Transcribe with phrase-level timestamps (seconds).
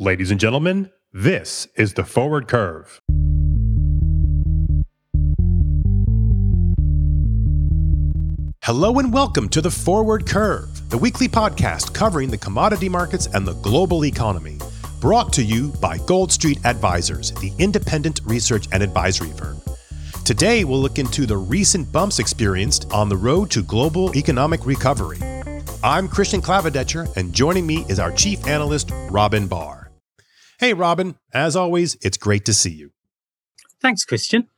[0.00, 3.00] Ladies and gentlemen, this is the Forward Curve.
[8.64, 13.46] Hello and welcome to the Forward Curve, the weekly podcast covering the commodity markets and
[13.46, 14.58] the global economy.
[15.00, 19.60] Brought to you by Gold Street Advisors, the independent research and advisory firm.
[20.24, 25.18] Today, we'll look into the recent bumps experienced on the road to global economic recovery.
[25.84, 29.83] I'm Christian Clavadetcher, and joining me is our chief analyst, Robin Barr.
[30.64, 32.90] Hey, Robin, as always, it's great to see you.
[33.82, 34.48] Thanks, Christian.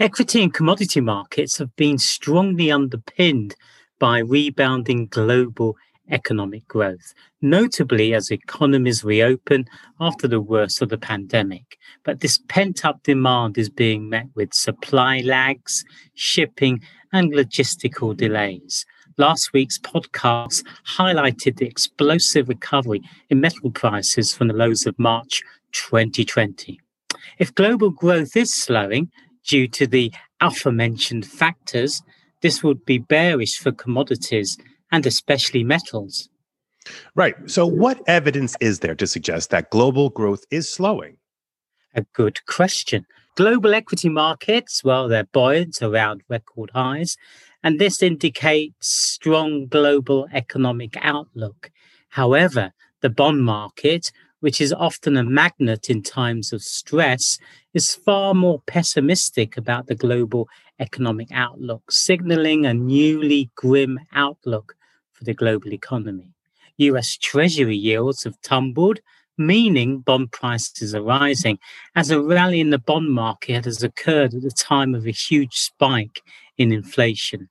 [0.00, 3.54] Equity and commodity markets have been strongly underpinned
[4.00, 5.76] by rebounding global
[6.10, 9.66] economic growth, notably as economies reopen
[10.00, 11.78] after the worst of the pandemic.
[12.02, 16.80] But this pent up demand is being met with supply lags, shipping,
[17.12, 18.84] and logistical delays.
[19.18, 25.42] Last week's podcast highlighted the explosive recovery in metal prices from the lows of March
[25.72, 26.80] 2020.
[27.38, 29.10] If global growth is slowing,
[29.46, 32.02] due to the aforementioned factors,
[32.40, 34.56] this would be bearish for commodities
[34.90, 36.28] and especially metals.
[37.14, 37.34] Right.
[37.46, 41.16] So, what evidence is there to suggest that global growth is slowing?
[41.94, 43.06] A good question.
[43.36, 47.16] Global equity markets, well, they're buoyant around record highs,
[47.62, 51.70] and this indicates strong global economic outlook.
[52.10, 57.38] However, the bond market, which is often a magnet in times of stress,
[57.74, 64.74] is far more pessimistic about the global economic outlook, signaling a newly grim outlook
[65.12, 66.34] for the global economy.
[66.78, 68.98] US Treasury yields have tumbled,
[69.38, 71.58] meaning bond prices are rising,
[71.94, 75.54] as a rally in the bond market has occurred at the time of a huge
[75.54, 76.22] spike
[76.62, 77.48] in inflation.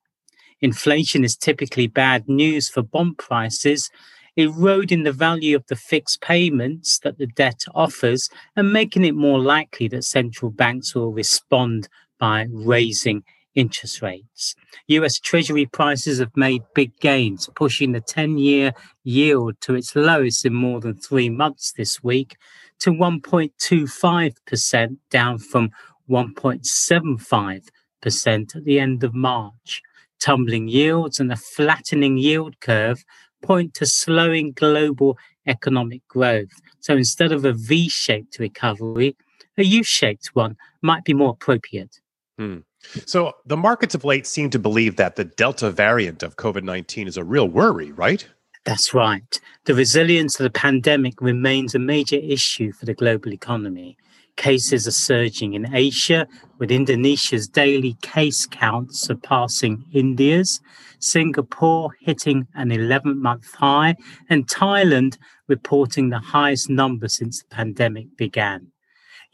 [0.61, 3.89] Inflation is typically bad news for bond prices
[4.37, 9.39] eroding the value of the fixed payments that the debt offers and making it more
[9.39, 13.23] likely that central banks will respond by raising
[13.55, 14.55] interest rates.
[14.87, 18.71] US Treasury prices have made big gains, pushing the 10 year
[19.03, 22.37] yield to its lowest in more than three months this week
[22.79, 25.71] to 1.25%, down from
[26.09, 27.67] 1.75%
[28.05, 29.81] at the end of March.
[30.19, 33.03] Tumbling yields and a flattening yield curve
[33.41, 35.17] point to slowing global
[35.47, 36.61] economic growth.
[36.79, 39.15] So instead of a V shaped recovery,
[39.57, 41.99] a U shaped one might be more appropriate.
[42.37, 42.59] Hmm.
[43.05, 47.07] So the markets of late seem to believe that the Delta variant of COVID 19
[47.07, 48.27] is a real worry, right?
[48.63, 49.39] That's right.
[49.65, 53.97] The resilience of the pandemic remains a major issue for the global economy.
[54.37, 56.27] Cases are surging in Asia,
[56.57, 60.59] with Indonesia's daily case count surpassing India's,
[60.99, 63.95] Singapore hitting an 11 month high,
[64.29, 68.67] and Thailand reporting the highest number since the pandemic began.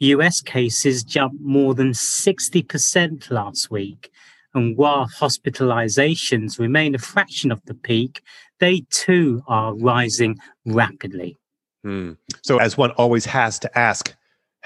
[0.00, 4.10] US cases jumped more than 60% last week.
[4.54, 8.22] And while hospitalizations remain a fraction of the peak,
[8.60, 11.36] they too are rising rapidly.
[11.84, 12.12] Hmm.
[12.42, 14.14] So, as one always has to ask,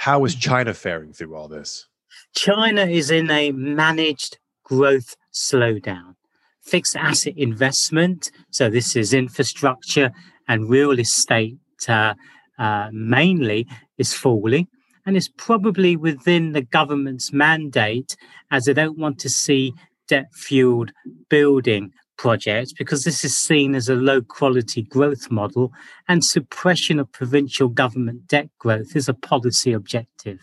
[0.03, 1.87] how is China faring through all this?
[2.35, 6.17] China is in a managed growth slowdown.
[6.61, 10.11] Fixed asset investment, so this is infrastructure
[10.49, 11.57] and real estate
[11.89, 12.15] uh,
[12.59, 14.67] uh, mainly, is falling
[15.07, 18.17] and is probably within the government's mandate
[18.51, 19.73] as they don't want to see
[20.09, 20.91] debt fueled
[21.29, 21.93] building
[22.23, 25.73] projects because this is seen as a low quality growth model
[26.07, 30.39] and suppression of provincial government debt growth is a policy objective.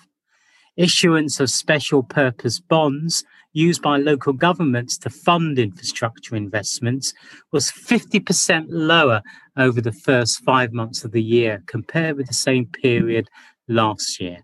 [0.76, 3.24] Issuance of special purpose bonds
[3.54, 7.14] used by local governments to fund infrastructure investments
[7.54, 9.22] was 50% lower
[9.56, 13.30] over the first five months of the year compared with the same period
[13.70, 14.40] last year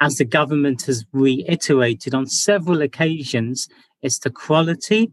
[0.00, 3.68] as the government has reiterated on several occasions,
[4.02, 5.12] it's the quality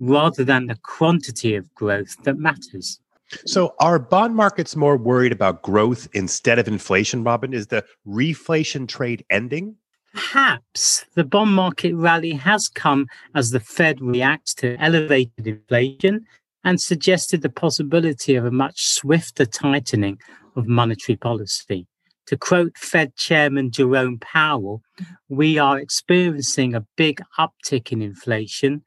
[0.00, 3.00] rather than the quantity of growth that matters.
[3.44, 7.52] So, are bond markets more worried about growth instead of inflation, Robin?
[7.52, 9.76] Is the reflation trade ending?
[10.14, 16.24] Perhaps the bond market rally has come as the Fed reacts to elevated inflation
[16.64, 20.18] and suggested the possibility of a much swifter tightening
[20.56, 21.86] of monetary policy.
[22.26, 24.82] To quote Fed Chairman Jerome Powell,
[25.28, 28.82] we are experiencing a big uptick in inflation,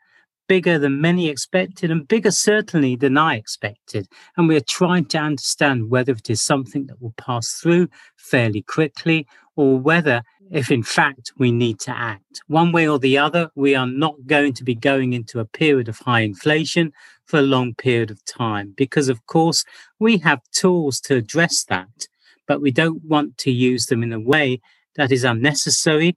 [0.52, 4.06] bigger than many expected and bigger certainly than I expected.
[4.36, 7.88] And we are trying to understand whether it is something that will pass through
[8.18, 9.26] fairly quickly
[9.56, 12.42] or whether, if in fact we need to act.
[12.48, 15.88] One way or the other, we are not going to be going into a period
[15.88, 16.92] of high inflation
[17.24, 19.64] for a long period of time because, of course,
[20.00, 22.08] we have tools to address that
[22.46, 24.60] but we don't want to use them in a way
[24.98, 26.14] that is unnecessary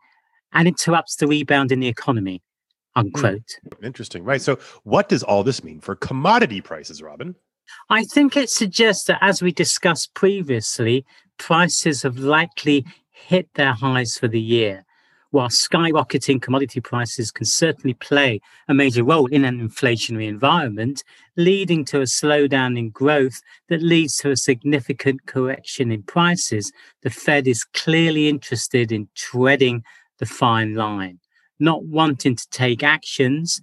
[0.52, 2.42] and interrupts the rebound in the economy.
[2.96, 3.58] Unquote.
[3.79, 3.85] Hmm.
[3.85, 4.25] Interesting.
[4.25, 4.41] Right.
[4.41, 7.35] So, what does all this mean for commodity prices, Robin?
[7.91, 11.05] I think it suggests that, as we discussed previously,
[11.38, 14.85] prices have likely hit their highs for the year.
[15.31, 21.02] While skyrocketing commodity prices can certainly play a major role in an inflationary environment,
[21.37, 26.70] leading to a slowdown in growth that leads to a significant correction in prices,
[27.02, 29.82] the Fed is clearly interested in treading
[30.19, 31.19] the fine line,
[31.58, 33.60] not wanting to take actions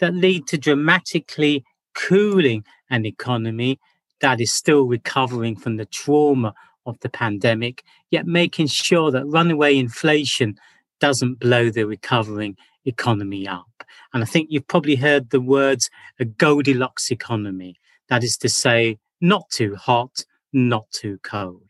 [0.00, 1.64] that lead to dramatically
[1.94, 3.78] cooling an economy
[4.20, 6.54] that is still recovering from the trauma
[6.86, 10.56] of the pandemic, yet making sure that runaway inflation
[11.00, 13.84] doesn't blow the recovering economy up.
[14.12, 17.76] And I think you've probably heard the words a Goldilocks economy.
[18.08, 21.62] That is to say, not too hot, not too cold.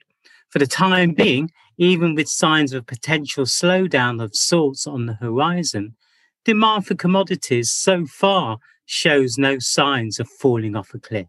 [0.48, 5.96] For the time being, even with signs of potential slowdown of sorts on the horizon,
[6.44, 11.26] demand for commodities so far shows no signs of falling off a cliff.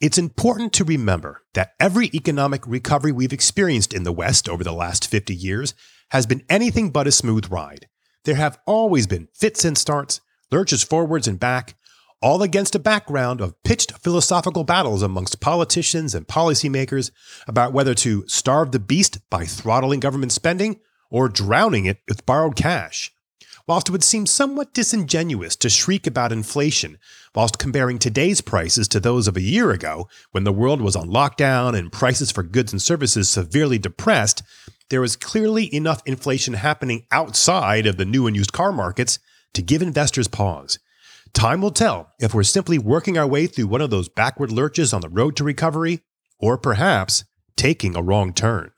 [0.00, 4.72] It's important to remember that every economic recovery we've experienced in the West over the
[4.72, 5.74] last 50 years
[6.10, 7.88] has been anything but a smooth ride.
[8.24, 10.20] There have always been fits and starts,
[10.50, 11.76] lurches forwards and back,
[12.26, 17.12] all against a background of pitched philosophical battles amongst politicians and policymakers
[17.46, 22.56] about whether to starve the beast by throttling government spending or drowning it with borrowed
[22.56, 23.12] cash.
[23.68, 26.98] Whilst it would seem somewhat disingenuous to shriek about inflation
[27.32, 31.08] whilst comparing today's prices to those of a year ago, when the world was on
[31.08, 34.42] lockdown and prices for goods and services severely depressed,
[34.90, 39.20] there is clearly enough inflation happening outside of the new and used car markets
[39.54, 40.80] to give investors pause.
[41.36, 44.94] Time will tell if we're simply working our way through one of those backward lurches
[44.94, 46.00] on the road to recovery,
[46.38, 47.24] or perhaps
[47.58, 48.70] taking a wrong turn.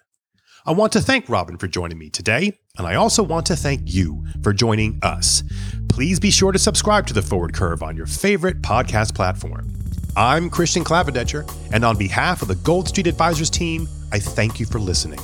[0.66, 3.82] I want to thank Robin for joining me today, and I also want to thank
[3.84, 5.44] you for joining us.
[5.88, 9.72] Please be sure to subscribe to The Forward Curve on your favorite podcast platform.
[10.16, 14.66] I'm Christian Clavadetcher, and on behalf of the Gold Street Advisors team, I thank you
[14.66, 15.20] for listening.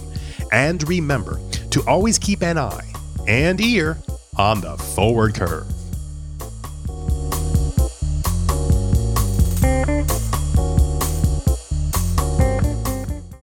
[0.52, 1.40] And remember
[1.70, 2.92] to always keep an eye
[3.26, 3.98] and ear
[4.38, 5.73] on the forward curve.